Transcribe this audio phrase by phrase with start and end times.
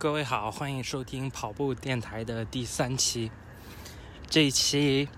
[0.00, 3.32] 各位好，欢迎收听跑步电台的第三期。
[4.30, 5.08] 这一期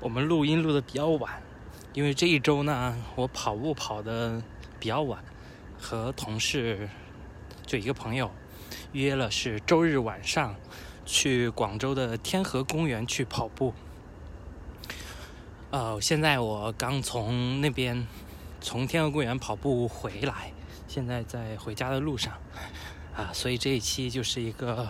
[0.00, 1.42] 我们录音录的比较晚，
[1.94, 4.42] 因为这一周呢，我跑步跑的
[4.78, 5.24] 比较晚，
[5.78, 6.90] 和同事
[7.64, 8.30] 就一个朋友
[8.92, 10.54] 约了是周日晚上
[11.06, 13.72] 去广州的天河公园去跑步。
[15.70, 18.06] 呃，现在我刚从那边
[18.60, 20.52] 从天河公园跑步回来，
[20.86, 22.34] 现在在回家的路上。
[23.20, 24.88] 啊，所以这一期就是一个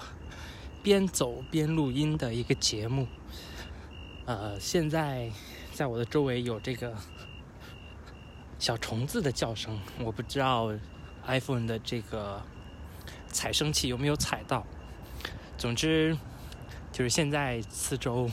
[0.85, 3.09] 边走边录音的一个节目。
[4.25, 5.29] 呃，现在
[5.73, 6.95] 在我的周围有这个
[8.57, 10.73] 小虫子的叫声，我不知道
[11.27, 12.41] iPhone 的这个
[13.27, 14.65] 采声器有没有采到。
[15.59, 16.17] 总之，
[16.93, 18.31] 就是现在四周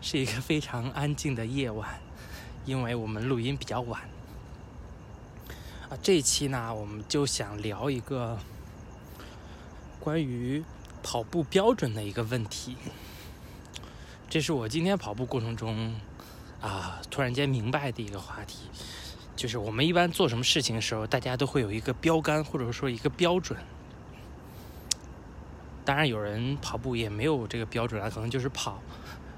[0.00, 2.00] 是一个非常安静的夜晚，
[2.64, 4.00] 因为我们录音比较晚。
[5.90, 8.38] 啊，这一期呢，我们就想聊一个。
[10.06, 10.62] 关于
[11.02, 12.76] 跑步标准的一个问题，
[14.30, 15.96] 这是我今天跑步过程中
[16.60, 18.68] 啊突然间明白的一个话题，
[19.34, 23.58] 就是我们一般做什么事情的时候，大家都会有一个标杆或者说一个标准。
[25.84, 28.80] 当然，有人跑步也没有这个标准啊，可能就是跑，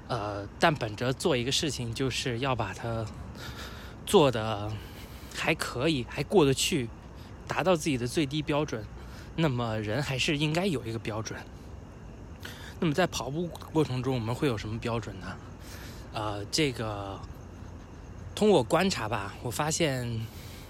[0.07, 3.03] 呃，但本着做一个事情，就是要把它
[4.05, 4.71] 做的
[5.35, 6.87] 还可以，还过得去，
[7.47, 8.85] 达到自己的最低标准。
[9.35, 11.39] 那么人还是应该有一个标准。
[12.79, 15.27] 那么在跑步过程中，我们会有什么标准呢？
[16.13, 17.19] 呃，这个
[18.33, 20.07] 通过观察吧，我发现，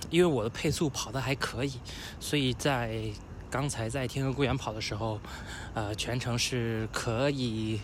[0.09, 1.73] 因为我的配速跑得还可以，
[2.19, 3.03] 所以在
[3.49, 5.19] 刚才在天河公园跑的时候，
[5.73, 7.79] 呃，全程是可以，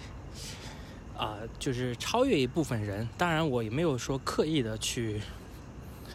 [1.15, 3.07] 啊，就是超越一部分人。
[3.17, 5.21] 当然，我也没有说刻意的去，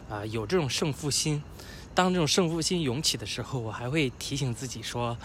[0.09, 1.41] 啊，有这种胜负心。
[1.93, 5.17] 当这种胜负心涌起的时候，我还会提醒自己说：“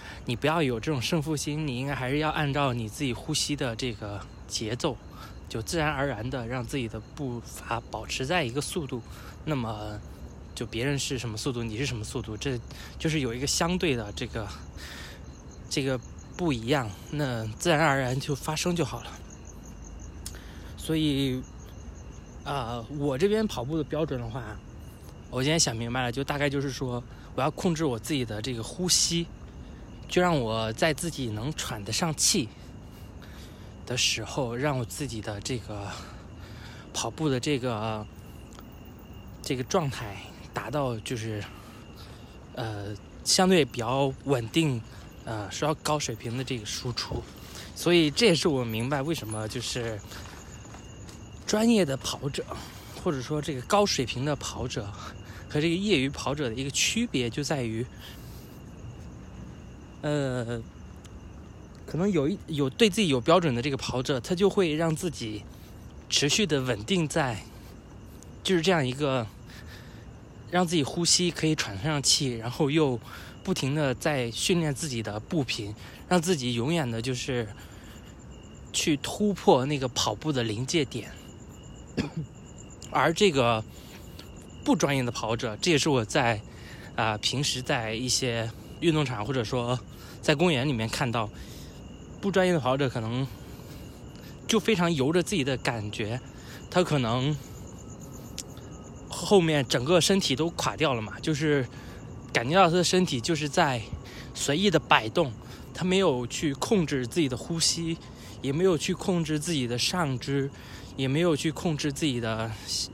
[0.26, 4.96] 你不要有这种胜负心，你应该还是要按照你自己呼吸的这个节奏，
[5.48, 9.00] 就自然而然的让自己的步伐保持在一个速度。
[9.46, 9.98] 那么，
[10.54, 12.60] 就别人是什么速度，你是什么速度，这
[12.98, 14.46] 就是有一个相对的这个
[15.70, 15.98] 这个
[16.36, 19.10] 不一样，那自然而然就发生就好了。
[20.76, 21.42] 所以，
[22.44, 24.44] 啊，我这边跑步的标准的话。”
[25.30, 27.02] 我今天想明白了，就大概就是说，
[27.36, 29.28] 我要控制我自己的这个呼吸，
[30.08, 32.48] 就让我在自己能喘得上气
[33.86, 35.86] 的时候，让我自己的这个
[36.92, 38.04] 跑步的这个
[39.40, 40.16] 这个状态
[40.52, 41.40] 达到就是
[42.56, 42.92] 呃
[43.22, 44.82] 相对比较稳定，
[45.24, 47.22] 呃需要高水平的这个输出。
[47.76, 49.96] 所以这也是我明白为什么就是
[51.46, 52.44] 专业的跑者，
[53.00, 54.92] 或者说这个高水平的跑者。
[55.50, 57.84] 和这个业余跑者的一个区别就在于，
[60.00, 60.62] 呃，
[61.84, 65.42] 可能有一有对自己有标准的这个跑者，他就会让自己
[66.08, 67.42] 持续的稳定在，
[68.44, 69.26] 就是这样一个
[70.52, 73.00] 让自己呼吸可以喘上气，然后又
[73.42, 75.74] 不停的在训练自己的步频，
[76.08, 77.48] 让自己永远的就是
[78.72, 81.10] 去突破那个跑步的临界点，
[82.92, 83.64] 而这个。
[84.70, 86.40] 不专业的跑者，这也是我在
[86.94, 88.48] 啊平时在一些
[88.78, 89.76] 运动场或者说
[90.22, 91.28] 在公园里面看到
[92.20, 93.26] 不专业的跑者，可能
[94.46, 96.20] 就非常由着自己的感觉，
[96.70, 97.36] 他可能
[99.08, 101.66] 后面整个身体都垮掉了嘛，就是
[102.32, 103.82] 感觉到他的身体就是在
[104.34, 105.32] 随意的摆动，
[105.74, 107.98] 他没有去控制自己的呼吸，
[108.40, 110.48] 也没有去控制自己的上肢，
[110.94, 112.48] 也没有去控制自己的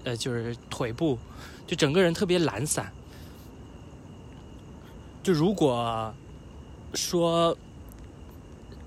[0.04, 1.18] 呃就是腿部。
[1.66, 2.92] 就整个人特别懒散。
[5.22, 6.14] 就如果
[6.94, 7.56] 说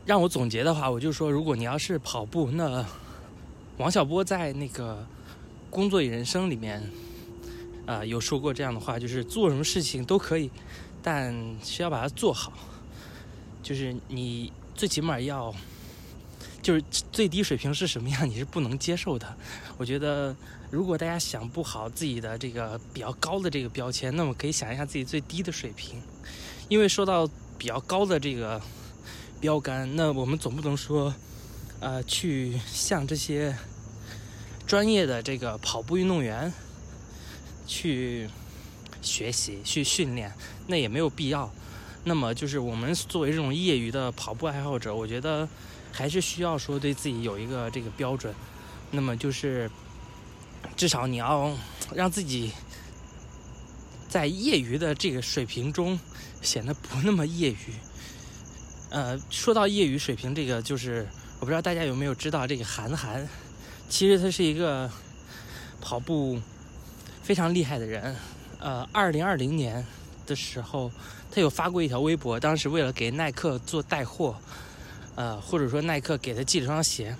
[0.06, 2.86] 让我总结的话，我就说，如果你要是跑步，那
[3.78, 4.96] 王小波在那个
[5.70, 6.82] 《工作与人生》里面，
[7.86, 10.50] 啊，有说过这样的话，就是做什么事情都可以，
[11.04, 12.54] 但需要把它做好。
[13.62, 15.54] 就是你最起码要。
[16.62, 19.36] 就是最低水平是什么样，你是不能接受的。
[19.78, 20.36] 我觉得，
[20.70, 26.02] 如果大家想不好自己的这个比较高的这个标签，那么可以想一下自己最低的水平。
[26.68, 27.28] 因为说到
[27.58, 28.62] 比较高的这个
[29.40, 31.14] 标杆，那我们总不能说，
[31.80, 33.58] 呃，去向这些
[34.68, 36.52] 专业的这个跑步运动员
[37.66, 38.30] 去
[39.02, 40.32] 学习、去训练，
[40.68, 41.52] 那也没有必要。
[42.10, 45.48] 那么，就是我们作为这种业余的跑步爱好者，我觉得。
[45.92, 48.32] 还是需要说对自己有一个这个标准，
[48.92, 49.70] 那么就是
[50.78, 51.52] 至少你要
[51.96, 52.52] 让自己
[54.08, 56.00] 在业余的这个水平中
[56.44, 57.74] 显得不那么业余，
[58.92, 61.08] 呃，说到业余水平，这个就是
[61.40, 63.28] 我不知道大家有没有知道，这个韩寒，
[63.90, 64.90] 其实他是一个
[65.82, 66.40] 跑步
[67.24, 68.16] 非常厉害的人。
[68.60, 69.84] 呃，二零二零年
[70.30, 70.92] 的时候，
[71.32, 74.36] 他有发过一条微博，当时为了给耐克做带货，
[75.16, 77.16] 呃，或者说耐克给他寄了双鞋，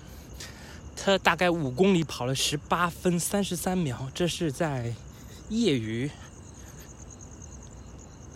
[0.96, 4.94] 他大概五公里跑了十八分三十三秒，这是在
[5.48, 6.08] 业余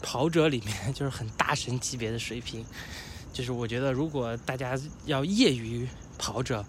[0.02, 2.66] 跑者里面 就是很大神级别的水平。
[3.32, 5.88] 就是我觉得，如果大家要业余
[6.18, 6.64] 跑者，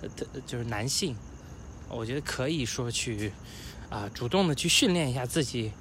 [0.00, 0.08] 呃，
[0.46, 1.16] 就是男性，
[1.88, 3.32] 我觉得可以说去
[3.88, 5.72] 啊，主动的去训练一下自己，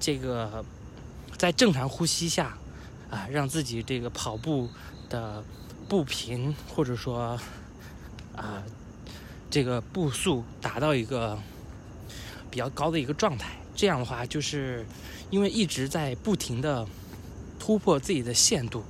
[0.00, 0.64] 这个
[1.36, 2.56] 在正常呼吸下
[3.10, 4.68] 啊，让自己这个跑步
[5.08, 5.44] 的
[5.88, 7.38] 步频或者说
[8.34, 8.64] 啊
[9.50, 11.38] 这个步速达到一个
[12.50, 13.52] 比较高的一个状态。
[13.76, 14.86] 这样的话，就是
[15.30, 16.86] 因为一直在不停的
[17.58, 18.82] 突破自己的限度。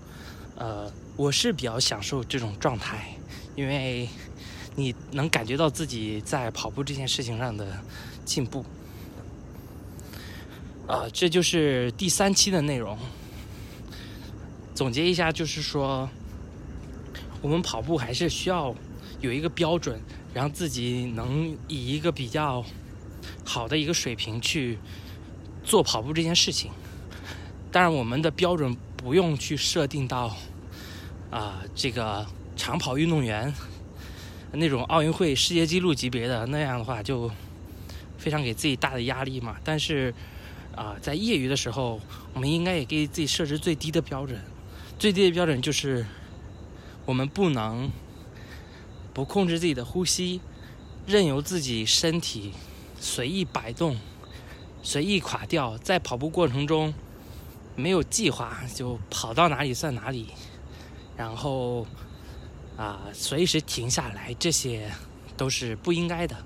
[0.56, 3.14] 呃，我是比较享受这种状态，
[3.56, 4.08] 因为
[4.76, 7.78] 你能感觉到自己在跑步这件事情上的
[8.24, 8.64] 进步。
[10.90, 12.98] 啊，这就是第三期的内容。
[14.74, 16.10] 总结一下，就是说，
[17.40, 18.74] 我们跑步还是需要
[19.20, 20.00] 有一个标准，
[20.34, 22.64] 让自己能以一个比较
[23.44, 24.78] 好的一个水平去
[25.62, 26.72] 做跑步这件事情。
[27.70, 30.36] 当然，我们的标准不用去设定到。
[31.30, 32.26] 啊，这个
[32.56, 33.54] 长跑运动员
[34.50, 37.30] 那种奥运会世界纪录级别的那样的话，就
[38.18, 39.56] 非常给自己大的压力嘛。
[39.62, 40.12] 但是
[40.74, 42.00] 啊，在业余的时候，
[42.32, 44.40] 我们应该也给自己设置最低的标准。
[44.98, 46.06] 最低的标准就是，
[47.06, 47.90] 我们不能
[49.12, 50.40] 不控制自己的呼吸，
[51.06, 52.52] 任由自己身体
[52.98, 53.96] 随意摆动、
[54.82, 56.94] 随意垮掉，在跑步过程中
[57.76, 60.28] 没有计划就跑到哪里算哪里。
[61.16, 61.86] 然后，
[62.76, 64.90] 啊，随时停下来，这些
[65.36, 66.36] 都是不应该的。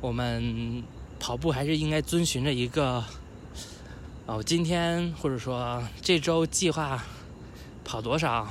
[0.00, 0.82] 我们
[1.18, 3.04] 跑步还是应该遵循着一个，
[4.26, 7.02] 哦，今天或者说这周计划
[7.84, 8.48] 跑多少，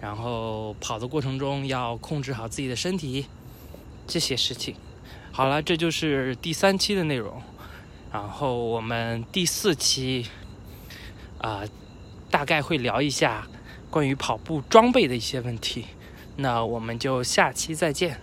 [0.00, 3.26] 然后跑的过程中要控制好自己的身体，
[4.06, 4.74] 这些事情。
[5.30, 7.42] 好了，这就是第三期的内容。
[8.12, 10.26] 然后我们第四期，
[11.38, 11.62] 啊，
[12.30, 13.46] 大概会聊一下。
[13.90, 15.84] 关于跑步装备的一些问题，
[16.34, 18.20] 那我们就下期再见。